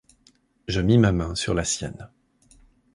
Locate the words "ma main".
0.97-1.35